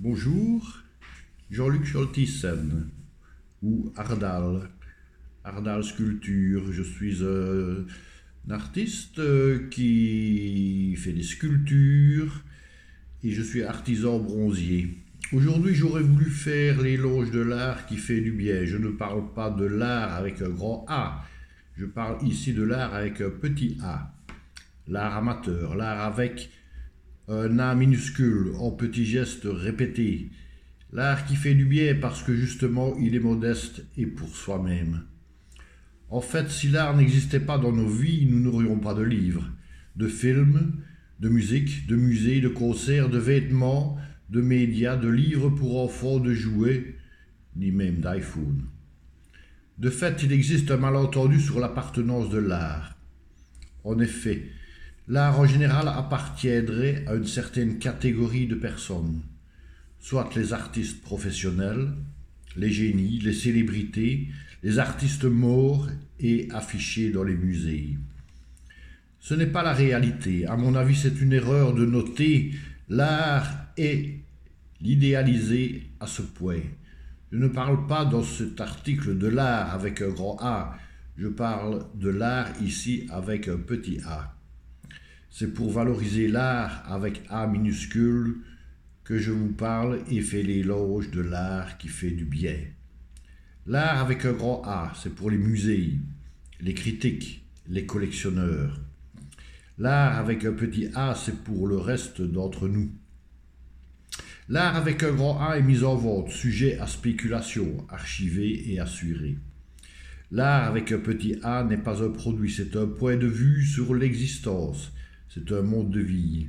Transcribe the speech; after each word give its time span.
Bonjour, 0.00 0.78
Jean-Luc 1.50 1.84
Scholtissen, 1.84 2.88
ou 3.64 3.92
Ardal, 3.96 4.70
Ardal 5.42 5.82
Sculpture. 5.82 6.72
Je 6.72 6.84
suis 6.84 7.24
un 7.24 7.84
artiste 8.48 9.20
qui 9.70 10.94
fait 10.96 11.10
des 11.12 11.24
sculptures 11.24 12.44
et 13.24 13.32
je 13.32 13.42
suis 13.42 13.64
artisan 13.64 14.20
bronzier. 14.20 14.98
Aujourd'hui, 15.32 15.74
j'aurais 15.74 16.04
voulu 16.04 16.30
faire 16.30 16.80
l'éloge 16.80 17.32
de 17.32 17.40
l'art 17.40 17.84
qui 17.86 17.96
fait 17.96 18.20
du 18.20 18.30
bien. 18.30 18.64
Je 18.66 18.76
ne 18.76 18.90
parle 18.90 19.32
pas 19.34 19.50
de 19.50 19.64
l'art 19.64 20.14
avec 20.14 20.40
un 20.42 20.50
grand 20.50 20.86
A, 20.86 21.24
je 21.76 21.86
parle 21.86 22.24
ici 22.24 22.52
de 22.52 22.62
l'art 22.62 22.94
avec 22.94 23.20
un 23.20 23.30
petit 23.30 23.76
A. 23.82 24.14
L'art 24.86 25.16
amateur, 25.16 25.74
l'art 25.74 26.04
avec 26.04 26.50
un 27.28 27.58
A 27.58 27.74
minuscule, 27.74 28.52
en 28.58 28.70
petits 28.70 29.04
gestes 29.04 29.46
répétés. 29.46 30.30
L'art 30.92 31.26
qui 31.26 31.36
fait 31.36 31.54
du 31.54 31.66
bien 31.66 31.94
parce 31.94 32.22
que 32.22 32.34
justement 32.34 32.96
il 32.98 33.14
est 33.14 33.20
modeste 33.20 33.84
et 33.98 34.06
pour 34.06 34.34
soi-même. 34.34 35.02
En 36.08 36.22
fait, 36.22 36.50
si 36.50 36.68
l'art 36.68 36.96
n'existait 36.96 37.40
pas 37.40 37.58
dans 37.58 37.72
nos 37.72 37.88
vies, 37.88 38.26
nous 38.26 38.40
n'aurions 38.40 38.78
pas 38.78 38.94
de 38.94 39.02
livres, 39.02 39.46
de 39.96 40.08
films, 40.08 40.76
de 41.20 41.28
musique, 41.28 41.86
de 41.86 41.96
musées, 41.96 42.40
de 42.40 42.48
concerts, 42.48 43.10
de 43.10 43.18
vêtements, 43.18 43.98
de 44.30 44.40
médias, 44.40 44.96
de 44.96 45.08
livres 45.08 45.50
pour 45.50 45.82
enfants, 45.82 46.20
de 46.20 46.32
jouets, 46.32 46.96
ni 47.56 47.70
même 47.72 48.00
d'iPhone. 48.00 48.64
De 49.76 49.90
fait, 49.90 50.22
il 50.22 50.32
existe 50.32 50.70
un 50.70 50.78
malentendu 50.78 51.40
sur 51.40 51.60
l'appartenance 51.60 52.30
de 52.30 52.38
l'art. 52.38 52.96
En 53.84 53.98
effet, 53.98 54.46
l'art 55.08 55.40
en 55.40 55.46
général 55.46 55.88
appartiendrait 55.88 57.04
à 57.06 57.14
une 57.14 57.26
certaine 57.26 57.78
catégorie 57.78 58.46
de 58.46 58.54
personnes, 58.54 59.22
soit 59.98 60.28
les 60.36 60.52
artistes 60.52 61.00
professionnels, 61.00 61.92
les 62.56 62.70
génies, 62.70 63.18
les 63.20 63.32
célébrités, 63.32 64.28
les 64.62 64.78
artistes 64.78 65.24
morts 65.24 65.88
et 66.20 66.48
affichés 66.52 67.10
dans 67.10 67.24
les 67.24 67.36
musées. 67.36 67.96
Ce 69.18 69.34
n'est 69.34 69.46
pas 69.46 69.62
la 69.62 69.72
réalité. 69.72 70.46
À 70.46 70.56
mon 70.56 70.74
avis, 70.74 70.96
c'est 70.96 71.20
une 71.20 71.32
erreur 71.32 71.74
de 71.74 71.86
noter 71.86 72.52
l'art 72.88 73.46
et 73.76 74.20
l'idéaliser 74.80 75.90
à 76.00 76.06
ce 76.06 76.22
point. 76.22 76.60
Je 77.32 77.38
ne 77.38 77.48
parle 77.48 77.86
pas 77.86 78.04
dans 78.04 78.22
cet 78.22 78.60
article 78.60 79.16
de 79.16 79.26
l'art 79.26 79.72
avec 79.74 80.02
un 80.02 80.10
grand 80.10 80.36
A, 80.40 80.78
je 81.16 81.28
parle 81.28 81.86
de 81.94 82.10
l'art 82.10 82.50
ici 82.62 83.06
avec 83.10 83.48
un 83.48 83.58
petit 83.58 84.00
a. 84.06 84.37
C'est 85.30 85.52
pour 85.54 85.70
valoriser 85.70 86.28
l'art 86.28 86.82
avec 86.90 87.22
A 87.28 87.46
minuscule 87.46 88.38
que 89.04 89.18
je 89.18 89.30
vous 89.30 89.52
parle 89.52 90.00
et 90.10 90.20
fais 90.20 90.42
l'éloge 90.42 91.10
de 91.10 91.20
l'art 91.20 91.78
qui 91.78 91.88
fait 91.88 92.10
du 92.10 92.24
bien. 92.24 92.56
L'art 93.66 93.98
avec 93.98 94.24
un 94.24 94.32
grand 94.32 94.62
A, 94.64 94.92
c'est 95.00 95.14
pour 95.14 95.30
les 95.30 95.38
musées, 95.38 95.98
les 96.60 96.74
critiques, 96.74 97.44
les 97.68 97.86
collectionneurs. 97.86 98.80
L'art 99.78 100.18
avec 100.18 100.44
un 100.44 100.52
petit 100.52 100.88
a, 100.94 101.14
c'est 101.14 101.44
pour 101.44 101.66
le 101.66 101.76
reste 101.76 102.20
d'entre 102.20 102.66
nous. 102.66 102.90
L'art 104.48 104.76
avec 104.76 105.02
un 105.02 105.12
grand 105.12 105.38
A 105.40 105.58
est 105.58 105.62
mis 105.62 105.84
en 105.84 105.94
vente, 105.94 106.30
sujet 106.30 106.78
à 106.78 106.86
spéculation, 106.86 107.86
archivé 107.90 108.72
et 108.72 108.80
assuré. 108.80 109.36
L'art 110.30 110.66
avec 110.66 110.90
un 110.90 110.98
petit 110.98 111.36
a 111.42 111.64
n'est 111.64 111.76
pas 111.76 112.02
un 112.02 112.10
produit, 112.10 112.50
c'est 112.50 112.74
un 112.76 112.86
point 112.86 113.16
de 113.16 113.26
vue 113.26 113.64
sur 113.64 113.94
l'existence, 113.94 114.92
c'est 115.28 115.52
un 115.52 115.62
monde 115.62 115.90
de 115.90 116.00
vie. 116.00 116.48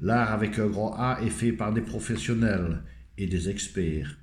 L'art 0.00 0.32
avec 0.32 0.58
un 0.58 0.66
grand 0.66 0.94
A 0.98 1.20
est 1.22 1.30
fait 1.30 1.52
par 1.52 1.72
des 1.72 1.80
professionnels 1.80 2.82
et 3.18 3.26
des 3.26 3.48
experts. 3.48 4.18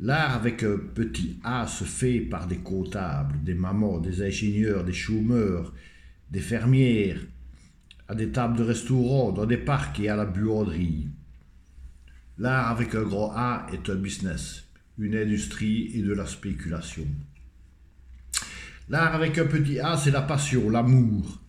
L'art 0.00 0.34
avec 0.34 0.64
un 0.64 0.76
petit 0.76 1.38
a 1.44 1.66
se 1.66 1.84
fait 1.84 2.20
par 2.20 2.48
des 2.48 2.58
comptables, 2.58 3.44
des 3.44 3.54
mamans, 3.54 3.98
des 3.98 4.22
ingénieurs, 4.22 4.84
des 4.84 4.92
chômeurs, 4.92 5.72
des 6.30 6.40
fermières, 6.40 7.20
à 8.08 8.14
des 8.14 8.30
tables 8.30 8.58
de 8.58 8.64
restaurant, 8.64 9.30
dans 9.30 9.46
des 9.46 9.56
parcs 9.56 10.00
et 10.00 10.08
à 10.08 10.16
la 10.16 10.24
buanderie. 10.24 11.08
L'art 12.38 12.70
avec 12.70 12.94
un 12.96 13.04
grand 13.04 13.32
A 13.36 13.66
est 13.72 13.88
un 13.88 13.94
business, 13.94 14.64
une 14.98 15.14
industrie 15.14 15.92
et 15.94 16.02
de 16.02 16.12
la 16.12 16.26
spéculation. 16.26 17.06
L'art 18.88 19.14
avec 19.14 19.38
un 19.38 19.46
petit 19.46 19.78
a, 19.78 19.96
c'est 19.96 20.10
la 20.10 20.22
passion, 20.22 20.68
l'amour, 20.68 21.40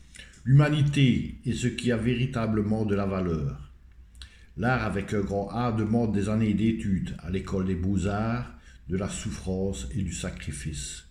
l'humanité 0.45 1.39
et 1.44 1.53
ce 1.53 1.66
qui 1.66 1.91
a 1.91 1.97
véritablement 1.97 2.85
de 2.85 2.94
la 2.94 3.07
valeur. 3.07 3.73
L'art 4.57 4.85
avec 4.85 5.11
un 5.16 5.22
grand 5.22 5.50
A 5.50 5.72
demande 5.72 6.13
des 6.13 6.29
années 6.29 6.53
d'études 6.53 7.17
à 7.23 7.31
l'école 7.31 7.66
des 7.66 7.75
beaux-arts, 7.75 8.53
de 8.88 8.95
la 8.95 9.09
souffrance 9.09 9.88
et 9.95 10.03
du 10.03 10.13
sacrifice. 10.13 11.07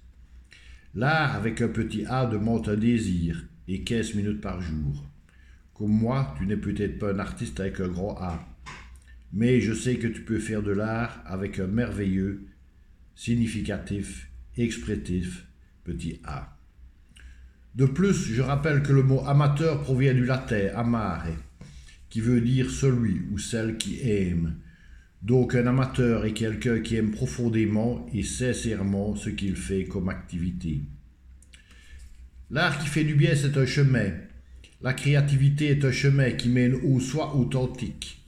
L'art 0.95 1.35
avec 1.35 1.61
un 1.61 1.69
petit 1.69 2.07
a 2.07 2.27
demande 2.27 2.69
un 2.69 2.77
désir, 2.77 3.45
et 3.67 3.83
15 3.83 4.15
minutes 4.15 4.41
par 4.41 4.61
jour. 4.61 5.05
Comme 5.75 5.91
moi, 5.91 6.33
tu 6.39 6.47
n'es 6.47 6.57
peut-être 6.57 7.01
pas 7.01 7.13
un 7.13 7.19
artiste 7.19 7.59
avec 7.59 7.81
un 7.81 7.89
grand 7.89 8.17
A, 8.21 8.47
mais 9.33 9.61
je 9.61 9.73
sais 9.73 9.97
que 9.97 10.07
tu 10.07 10.23
peux 10.23 10.39
faire 10.39 10.63
de 10.63 10.71
l'art 10.71 11.21
avec 11.27 11.59
un 11.59 11.67
merveilleux, 11.67 12.47
significatif, 13.17 14.31
expressif 14.57 15.47
petit 15.83 16.21
a. 16.23 16.54
De 17.75 17.87
plus, 17.87 18.33
je 18.33 18.41
rappelle 18.41 18.83
que 18.83 18.93
le 18.93 19.03
mot 19.03 19.25
amateur 19.27 19.83
provient 19.83 20.15
du 20.15 20.25
latin 20.25 20.69
amare, 20.77 21.27
qui 22.09 22.21
veut 22.21 22.41
dire 22.41 22.71
celui 22.71 23.23
ou 23.33 23.39
celle 23.39 23.77
qui 23.77 24.01
aime. 24.09 24.55
Donc 25.23 25.57
un 25.57 25.67
amateur 25.67 26.25
est 26.25 26.35
quelqu'un 26.35 26.81
qui 26.81 26.97
aime 26.97 27.11
profondément 27.11 28.07
et 28.13 28.23
sincèrement 28.23 29.17
ce 29.17 29.31
qu'il 29.31 29.57
fait 29.57 29.87
comme 29.87 30.09
activité. 30.09 30.83
L'art 32.51 32.79
qui 32.79 32.87
fait 32.87 33.05
du 33.05 33.15
bien, 33.15 33.35
c'est 33.35 33.57
un 33.57 33.67
chemin. 33.67 34.13
La 34.81 34.93
créativité 34.93 35.69
est 35.69 35.85
un 35.85 35.91
chemin 35.91 36.31
qui 36.31 36.51
mène 36.51 36.75
au 36.75 37.01
soi 37.01 37.35
authentique. 37.35 38.23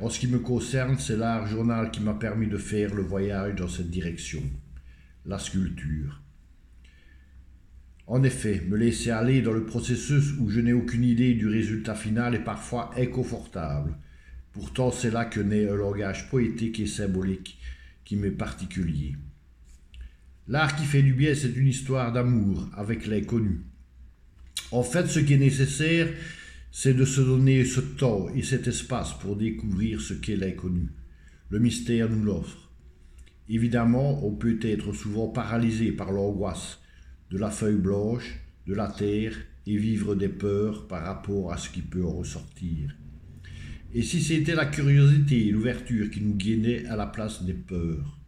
En 0.00 0.08
ce 0.08 0.18
qui 0.18 0.28
me 0.28 0.38
concerne, 0.38 0.96
c'est 0.98 1.16
l'art 1.16 1.46
journal 1.46 1.90
qui 1.90 2.00
m'a 2.00 2.14
permis 2.14 2.46
de 2.46 2.56
faire 2.56 2.94
le 2.94 3.02
voyage 3.02 3.56
dans 3.56 3.68
cette 3.68 3.90
direction, 3.90 4.42
la 5.26 5.38
sculpture. 5.38 6.22
En 8.12 8.24
effet, 8.24 8.60
me 8.68 8.76
laisser 8.76 9.12
aller 9.12 9.40
dans 9.40 9.52
le 9.52 9.64
processus 9.64 10.32
où 10.40 10.50
je 10.50 10.58
n'ai 10.58 10.72
aucune 10.72 11.04
idée 11.04 11.32
du 11.34 11.46
résultat 11.46 11.94
final 11.94 12.34
est 12.34 12.42
parfois 12.42 12.90
inconfortable. 12.96 13.96
Pourtant, 14.50 14.90
c'est 14.90 15.12
là 15.12 15.24
que 15.26 15.38
naît 15.38 15.68
un 15.68 15.76
langage 15.76 16.28
poétique 16.28 16.80
et 16.80 16.88
symbolique 16.88 17.60
qui 18.04 18.16
m'est 18.16 18.32
particulier. 18.32 19.14
L'art 20.48 20.74
qui 20.74 20.86
fait 20.86 21.02
du 21.02 21.14
bien, 21.14 21.36
c'est 21.36 21.54
une 21.54 21.68
histoire 21.68 22.12
d'amour 22.12 22.68
avec 22.76 23.06
l'inconnu. 23.06 23.60
En 24.72 24.82
fait, 24.82 25.06
ce 25.06 25.20
qui 25.20 25.34
est 25.34 25.38
nécessaire, 25.38 26.08
c'est 26.72 26.94
de 26.94 27.04
se 27.04 27.20
donner 27.20 27.64
ce 27.64 27.78
temps 27.78 28.28
et 28.34 28.42
cet 28.42 28.66
espace 28.66 29.16
pour 29.20 29.36
découvrir 29.36 30.00
ce 30.00 30.14
qu'est 30.14 30.34
l'inconnu. 30.34 30.88
Le 31.48 31.60
mystère 31.60 32.10
nous 32.10 32.24
l'offre. 32.24 32.72
Évidemment, 33.48 34.26
on 34.26 34.34
peut 34.34 34.58
être 34.62 34.92
souvent 34.94 35.28
paralysé 35.28 35.92
par 35.92 36.10
l'angoisse 36.10 36.80
de 37.30 37.38
la 37.38 37.50
feuille 37.50 37.76
blanche, 37.78 38.40
de 38.66 38.74
la 38.74 38.88
terre, 38.88 39.36
et 39.66 39.76
vivre 39.76 40.14
des 40.14 40.28
peurs 40.28 40.88
par 40.88 41.04
rapport 41.04 41.52
à 41.52 41.56
ce 41.56 41.70
qui 41.70 41.82
peut 41.82 42.04
en 42.04 42.12
ressortir. 42.12 42.96
Et 43.92 44.02
si 44.02 44.20
c'était 44.22 44.54
la 44.54 44.66
curiosité 44.66 45.46
et 45.46 45.50
l'ouverture 45.50 46.10
qui 46.10 46.20
nous 46.20 46.34
guidaient 46.34 46.86
à 46.86 46.96
la 46.96 47.06
place 47.06 47.42
des 47.44 47.54
peurs 47.54 48.18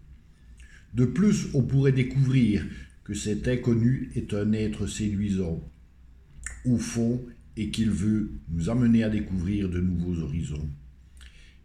de 0.94 1.06
plus, 1.06 1.48
on 1.54 1.62
pourrait 1.62 1.92
découvrir 1.92 2.66
que 3.04 3.14
cet 3.14 3.48
inconnu 3.48 4.10
est 4.14 4.34
un 4.34 4.52
être 4.52 4.86
séduisant, 4.86 5.66
au 6.66 6.76
fond, 6.76 7.24
et 7.56 7.70
qu'il 7.70 7.90
veut 7.90 8.32
nous 8.50 8.69
amener 8.69 9.02
à 9.02 9.10
découvrir 9.10 9.69
de 9.69 9.80
nouveaux 9.80 10.22
horizons. 10.22 10.69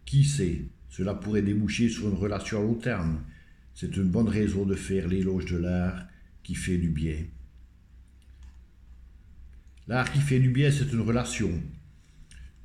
Qui 0.05 0.23
sait, 0.23 0.65
cela 0.89 1.13
pourrait 1.13 1.41
déboucher 1.41 1.89
sur 1.89 2.07
une 2.09 2.15
relation 2.15 2.59
à 2.59 2.63
long 2.63 2.75
terme. 2.75 3.21
C'est 3.73 3.95
une 3.97 4.09
bonne 4.09 4.29
raison 4.29 4.65
de 4.65 4.75
faire 4.75 5.07
l'éloge 5.07 5.45
de 5.45 5.57
l'art 5.57 6.07
qui 6.47 6.55
fait 6.55 6.77
du 6.77 6.87
bien. 6.87 7.25
L'art 9.89 10.09
qui 10.13 10.21
fait 10.21 10.39
du 10.39 10.49
bien, 10.49 10.71
c'est 10.71 10.93
une 10.93 11.01
relation. 11.01 11.51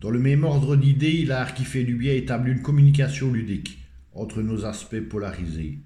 Dans 0.00 0.10
le 0.10 0.20
même 0.20 0.44
ordre 0.44 0.76
d'idées, 0.76 1.24
l'art 1.24 1.52
qui 1.52 1.64
fait 1.64 1.82
du 1.82 1.96
bien 1.96 2.12
établit 2.12 2.52
une 2.52 2.62
communication 2.62 3.32
ludique 3.32 3.78
entre 4.12 4.40
nos 4.40 4.64
aspects 4.66 5.00
polarisés. 5.00 5.80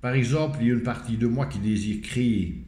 Par 0.00 0.14
exemple, 0.14 0.56
il 0.62 0.68
y 0.68 0.70
a 0.70 0.74
une 0.74 0.82
partie 0.82 1.18
de 1.18 1.26
moi 1.26 1.44
qui 1.44 1.58
désire 1.58 2.00
créer. 2.00 2.66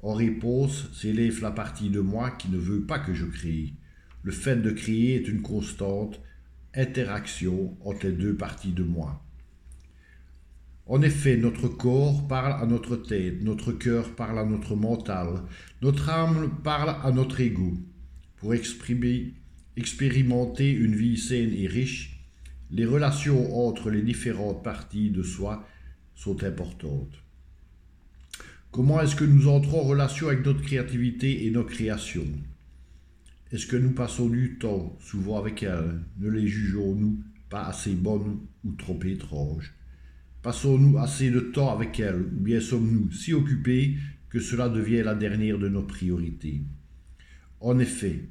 En 0.00 0.14
réponse, 0.14 0.90
s'élève 0.94 1.42
la 1.42 1.50
partie 1.50 1.90
de 1.90 2.00
moi 2.00 2.30
qui 2.30 2.48
ne 2.48 2.56
veut 2.56 2.86
pas 2.86 3.00
que 3.00 3.12
je 3.12 3.26
crée. 3.26 3.74
Le 4.22 4.32
fait 4.32 4.56
de 4.56 4.70
créer 4.70 5.16
est 5.16 5.28
une 5.28 5.42
constante 5.42 6.18
interaction 6.74 7.76
entre 7.84 8.06
les 8.06 8.12
deux 8.12 8.34
parties 8.34 8.72
de 8.72 8.84
moi. 8.84 9.22
En 10.88 11.02
effet, 11.02 11.36
notre 11.36 11.68
corps 11.68 12.26
parle 12.26 12.62
à 12.62 12.64
notre 12.64 12.96
tête, 12.96 13.42
notre 13.42 13.72
cœur 13.72 14.14
parle 14.14 14.38
à 14.38 14.44
notre 14.46 14.74
mental, 14.74 15.42
notre 15.82 16.08
âme 16.08 16.50
parle 16.64 16.96
à 17.02 17.12
notre 17.12 17.40
ego. 17.42 17.74
Pour 18.36 18.54
exprimer, 18.54 19.34
expérimenter 19.76 20.70
une 20.70 20.96
vie 20.96 21.18
saine 21.18 21.52
et 21.52 21.66
riche, 21.66 22.14
Les 22.70 22.84
relations 22.84 23.66
entre 23.66 23.90
les 23.90 24.02
différentes 24.02 24.62
parties 24.62 25.10
de 25.10 25.22
soi 25.22 25.66
sont 26.14 26.44
importantes. 26.44 27.22
Comment 28.70 29.00
est-ce 29.00 29.16
que 29.16 29.24
nous 29.24 29.48
entrons 29.48 29.80
en 29.80 29.88
relation 29.88 30.28
avec 30.28 30.44
notre 30.44 30.60
créativité 30.60 31.46
et 31.46 31.50
nos 31.50 31.64
créations? 31.64 32.26
Est-ce 33.50 33.66
que 33.66 33.76
nous 33.76 33.92
passons 33.92 34.28
du 34.28 34.58
temps 34.58 34.96
souvent 35.00 35.38
avec 35.38 35.62
elles? 35.62 36.00
Ne 36.18 36.28
les 36.28 36.46
jugeons-nous 36.46 37.22
pas 37.48 37.64
assez 37.64 37.94
bonnes 37.94 38.40
ou 38.64 38.72
trop 38.72 39.00
étranges? 39.04 39.77
Passons-nous 40.48 40.96
assez 40.96 41.30
de 41.30 41.40
temps 41.40 41.70
avec 41.70 42.00
elles 42.00 42.22
ou 42.22 42.40
bien 42.40 42.58
sommes-nous 42.58 43.12
si 43.12 43.34
occupés 43.34 43.98
que 44.30 44.40
cela 44.40 44.70
devient 44.70 45.02
la 45.02 45.14
dernière 45.14 45.58
de 45.58 45.68
nos 45.68 45.82
priorités? 45.82 46.62
En 47.60 47.78
effet, 47.78 48.30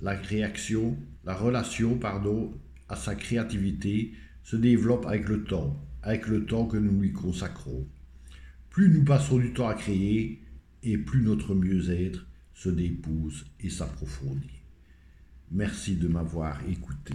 la 0.00 0.12
réaction, 0.12 0.96
la 1.26 1.34
relation, 1.34 1.98
pardon, 1.98 2.54
à 2.88 2.96
sa 2.96 3.14
créativité 3.14 4.14
se 4.42 4.56
développe 4.56 5.04
avec 5.04 5.28
le 5.28 5.44
temps, 5.44 5.78
avec 6.02 6.26
le 6.28 6.46
temps 6.46 6.64
que 6.64 6.78
nous 6.78 7.02
lui 7.02 7.12
consacrons. 7.12 7.86
Plus 8.70 8.88
nous 8.88 9.04
passons 9.04 9.36
du 9.36 9.52
temps 9.52 9.68
à 9.68 9.74
créer, 9.74 10.42
et 10.82 10.96
plus 10.96 11.20
notre 11.20 11.54
mieux-être 11.54 12.26
se 12.54 12.70
dépousse 12.70 13.44
et 13.60 13.68
s'approfondit. 13.68 14.62
Merci 15.50 15.96
de 15.96 16.08
m'avoir 16.08 16.66
écouté. 16.66 17.12